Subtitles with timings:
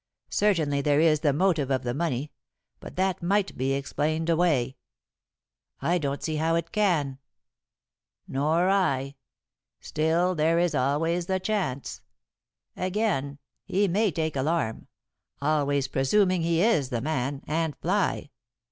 [0.31, 2.31] Certainly there is the motive of the money,
[2.79, 4.77] but that might be explained away."
[5.79, 7.19] "I don't see how it can."
[8.27, 9.13] "Nor I;
[9.79, 12.01] still, there is always the chance.
[12.75, 14.87] Again, he may take alarm
[15.39, 18.31] always presuming he is the man and fly.